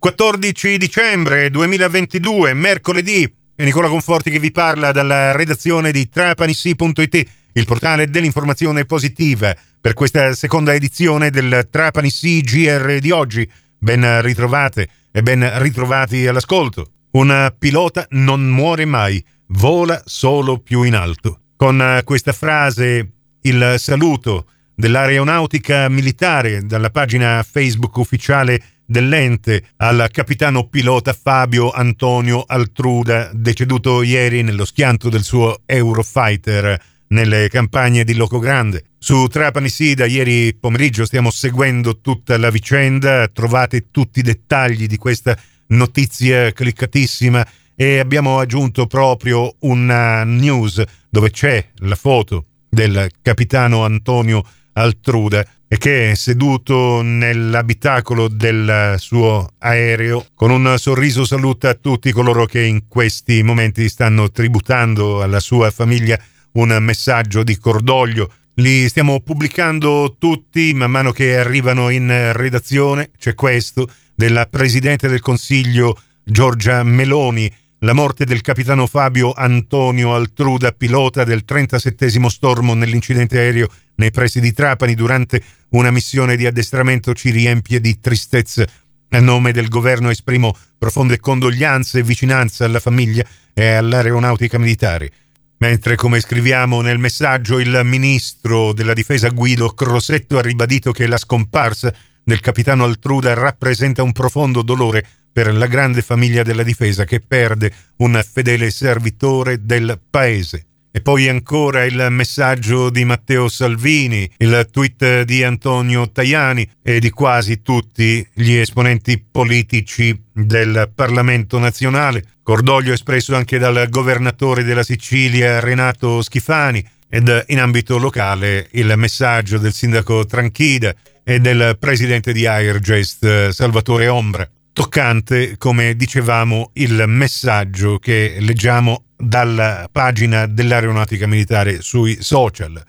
[0.00, 3.28] 14 dicembre 2022, mercoledì.
[3.56, 9.94] È Nicola Conforti che vi parla dalla redazione di trapanissi.it, il portale dell'informazione positiva, per
[9.94, 13.50] questa seconda edizione del Trapani GR di oggi.
[13.76, 16.92] Ben ritrovate e ben ritrovati all'ascolto.
[17.10, 21.40] Un pilota non muore mai, vola solo più in alto.
[21.56, 23.10] Con questa frase
[23.42, 24.46] il saluto
[24.76, 34.42] dell'aeronautica militare dalla pagina Facebook ufficiale dell'ente al capitano pilota Fabio Antonio Altruda, deceduto ieri
[34.42, 38.84] nello schianto del suo Eurofighter nelle campagne di Loco Grande.
[38.98, 44.86] Su Trapani Sì, da ieri pomeriggio stiamo seguendo tutta la vicenda, trovate tutti i dettagli
[44.86, 47.46] di questa notizia cliccatissima
[47.76, 55.76] e abbiamo aggiunto proprio una news dove c'è la foto del capitano Antonio Altruda e
[55.76, 63.42] che seduto nell'abitacolo del suo aereo con un sorriso saluta tutti coloro che in questi
[63.42, 66.18] momenti stanno tributando alla sua famiglia
[66.52, 68.32] un messaggio di cordoglio.
[68.54, 73.10] Li stiamo pubblicando tutti man mano che arrivano in redazione.
[73.16, 80.72] C'è questo della Presidente del Consiglio Giorgia Meloni la morte del capitano Fabio Antonio Altruda,
[80.72, 85.40] pilota del 37 stormo nell'incidente aereo nei pressi di Trapani durante
[85.70, 88.66] una missione di addestramento, ci riempie di tristezza.
[89.10, 95.10] A nome del governo esprimo profonde condoglianze e vicinanza alla famiglia e all'aeronautica militare.
[95.58, 101.16] Mentre, come scriviamo nel messaggio, il ministro della difesa Guido Crosetto ha ribadito che la
[101.16, 105.06] scomparsa del capitano Altruda rappresenta un profondo dolore
[105.38, 110.66] per la grande famiglia della difesa che perde un fedele servitore del paese.
[110.90, 117.10] E poi ancora il messaggio di Matteo Salvini, il tweet di Antonio Tajani e di
[117.10, 122.24] quasi tutti gli esponenti politici del Parlamento nazionale.
[122.42, 129.58] Cordoglio espresso anche dal governatore della Sicilia Renato Schifani ed in ambito locale il messaggio
[129.58, 137.98] del sindaco Tranchida e del presidente di Airgest Salvatore Ombra toccante, come dicevamo, il messaggio
[137.98, 142.80] che leggiamo dalla pagina dell'aeronautica militare sui social.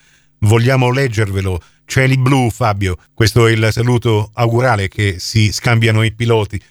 [0.42, 1.60] Vogliamo leggervelo.
[1.86, 2.96] Cieli blu, Fabio.
[3.12, 6.62] Questo è il saluto augurale che si scambiano i piloti.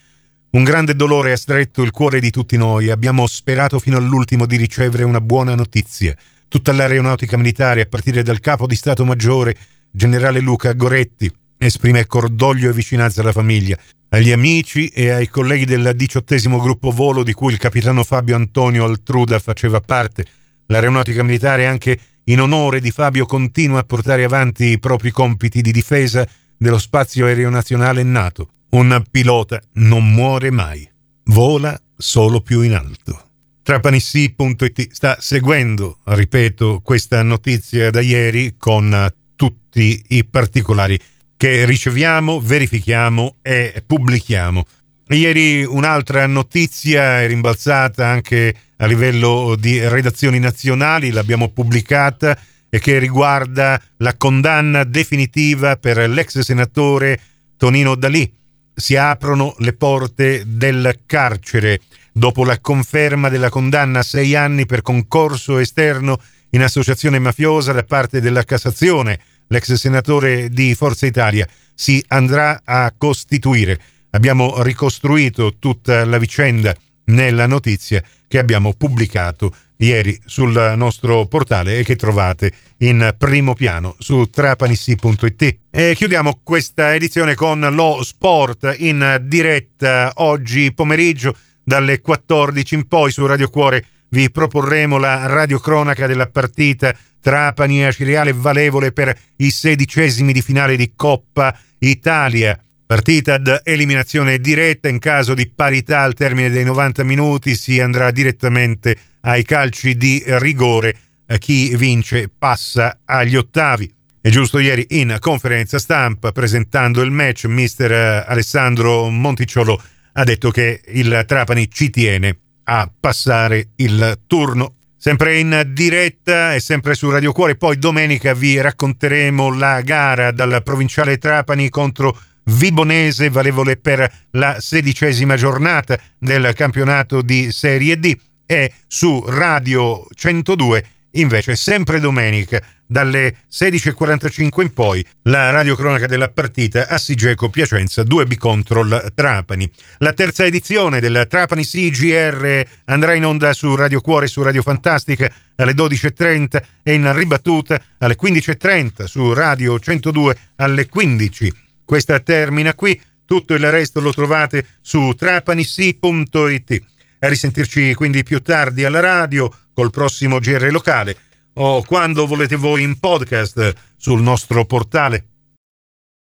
[0.51, 2.89] Un grande dolore ha stretto il cuore di tutti noi.
[2.89, 6.15] Abbiamo sperato fino all'ultimo di ricevere una buona notizia.
[6.47, 9.57] Tutta l'aeronautica militare, a partire dal capo di Stato Maggiore,
[9.91, 13.77] generale Luca Goretti, esprime cordoglio e vicinanza alla famiglia
[14.11, 18.85] agli amici e ai colleghi del diciottesimo gruppo volo di cui il capitano Fabio Antonio
[18.85, 20.25] Altruda faceva parte.
[20.67, 25.73] L'aeronautica militare, anche in onore di Fabio, continua a portare avanti i propri compiti di
[25.73, 26.27] difesa
[26.57, 28.51] dello spazio aereo nazionale nato.
[28.71, 30.89] Un pilota non muore mai,
[31.25, 33.25] vola solo più in alto.
[33.63, 40.99] Trapanissi.it sta seguendo, ripeto, questa notizia da ieri con tutti i particolari
[41.39, 44.67] che riceviamo, verifichiamo e pubblichiamo.
[45.11, 52.37] Ieri un'altra notizia è rimbalzata anche a livello di redazioni nazionali, l'abbiamo pubblicata
[52.69, 57.21] e che riguarda la condanna definitiva per l'ex senatore
[57.57, 58.31] Tonino Dalì.
[58.75, 61.81] Si aprono le porte del carcere
[62.13, 66.21] dopo la conferma della condanna a sei anni per concorso esterno
[66.51, 72.93] in associazione mafiosa da parte della Cassazione l'ex senatore di Forza Italia, si andrà a
[72.97, 73.79] costituire.
[74.11, 81.85] Abbiamo ricostruito tutta la vicenda nella notizia che abbiamo pubblicato ieri sul nostro portale e
[81.85, 85.59] che trovate in primo piano su trapanissi.it.
[85.71, 93.13] E chiudiamo questa edizione con lo sport in diretta oggi pomeriggio dalle 14 in poi
[93.13, 99.51] su Radio Cuore vi proporremo la radiocronaca della partita Trapani a Ciriale valevole per i
[99.51, 102.59] sedicesimi di finale di Coppa Italia.
[102.87, 108.11] Partita ad eliminazione diretta, in caso di parità al termine dei 90 minuti si andrà
[108.11, 110.97] direttamente ai calci di rigore.
[111.39, 113.95] Chi vince passa agli ottavi.
[114.21, 119.83] E giusto ieri in conferenza stampa presentando il match, mister Alessandro Monticciolo
[120.13, 124.75] ha detto che il Trapani ci tiene a passare il turno.
[125.01, 130.61] Sempre in diretta e sempre su Radio Cuore, poi domenica vi racconteremo la gara dal
[130.65, 138.13] provinciale Trapani contro Vibonese, valevole per la sedicesima giornata del campionato di Serie D.
[138.45, 146.89] E su Radio 102 invece sempre domenica dalle 16.45 in poi la radiocronaca della partita
[146.89, 149.71] a Sigeco Piacenza 2B Control Trapani.
[149.99, 154.63] La terza edizione del Trapani CGR andrà in onda su Radio Cuore e su Radio
[154.63, 161.53] Fantastica alle 12.30 e in ribattuta alle 15.30 su Radio 102 alle 15.
[161.85, 166.83] Questa termina qui, tutto il resto lo trovate su trapanisi.it.
[167.21, 171.17] A risentirci quindi più tardi alla radio col prossimo GR locale
[171.53, 175.28] o quando volete voi in podcast sul nostro portale